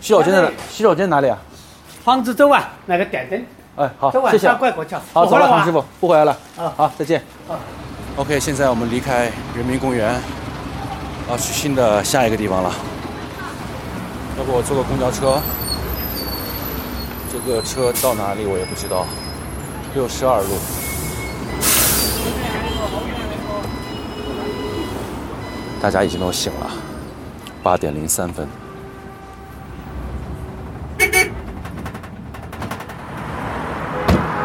[0.00, 0.50] 洗手间在哪？
[0.70, 1.38] 洗手间哪里啊？
[2.04, 3.44] 房子走啊，那个电灯，
[3.76, 4.48] 哎，好谢谢。
[5.12, 6.32] 好，走了，黄师傅，不回来了。
[6.56, 7.22] 啊好，再见。
[8.16, 10.18] OK，现在我们离开人民公园，
[11.28, 12.72] 要去新的下一个地方了。
[14.38, 15.40] 要不我坐个公交车？
[17.30, 19.04] 这个车到哪里我也不知道。
[19.94, 20.48] 六十二路。
[25.80, 26.70] 大家已经都醒了，
[27.62, 28.48] 八点零三分。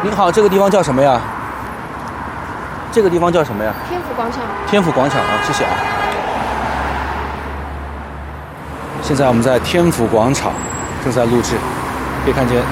[0.04, 1.18] 您好，这个地方叫什么呀？
[2.92, 3.72] 这个地方叫什么呀？
[3.88, 4.42] 天府广场。
[4.66, 5.70] 天府广场啊，谢谢啊。
[9.00, 10.52] 现在我们在天府广场
[11.02, 11.56] 正在录制，
[12.22, 12.62] 可以看见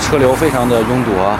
[0.00, 1.38] 车流非常的拥堵啊，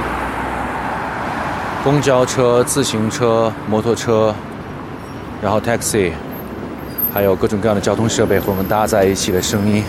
[1.83, 4.33] 公交车、自行车、摩托车，
[5.43, 6.13] 然后 taxi，
[7.13, 9.83] 还有各种各样的交通设备混搭在一起的声音，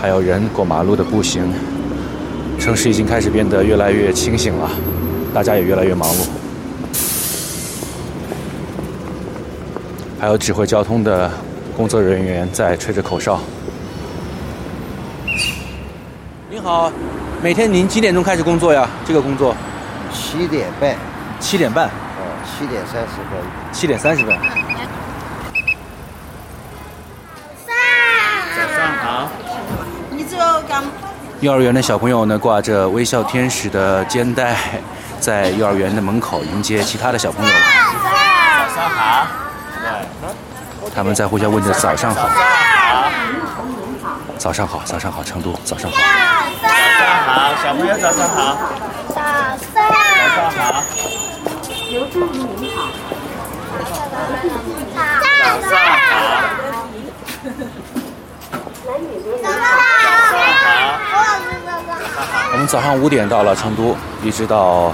[0.00, 1.52] 还有人过马路的步行。
[2.66, 4.68] 城市已经开始变得越来越清醒了，
[5.32, 6.26] 大家也越来越忙碌。
[10.18, 11.30] 还有指挥交通的
[11.76, 13.38] 工作人员在吹着口哨。
[16.50, 16.90] 您好，
[17.40, 18.88] 每天您几点钟开始工作呀？
[19.06, 19.54] 这个工作
[20.12, 20.96] 七点半，
[21.38, 22.26] 七点半，哦，
[22.58, 23.72] 七点三十分。
[23.72, 24.36] 七点三十分。
[31.40, 34.56] 幼儿园的小朋友呢，挂着微笑天使的肩带，
[35.20, 37.52] 在幼儿园的门口迎接其他的小朋友。
[37.52, 39.26] 早上好，
[40.94, 42.30] 他们在互相问着早上好，
[44.38, 45.98] 早上好，早上好，成都，早上好。
[46.62, 48.56] 早上好，小朋友早上好，
[49.14, 50.00] 早上好，
[50.36, 50.82] 早上好，
[62.56, 64.90] 我们早上五点到了成都，一直到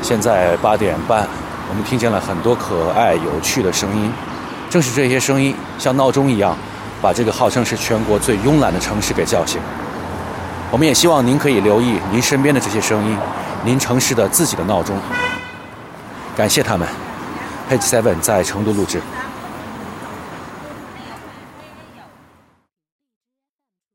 [0.00, 1.26] 现在八点半，
[1.68, 4.12] 我们听见了很多可爱有趣的声音。
[4.70, 6.56] 正是这些声音，像闹钟一样，
[7.02, 9.60] 把这个号称是全国最慵懒的城市给叫醒。
[10.70, 13.18] 我们也希望您可以留意您身边的这些声音，
[13.64, 14.96] 您城市的自己的闹钟。
[16.36, 16.86] 感谢他们
[17.68, 19.00] ，Page Seven 在成都录制。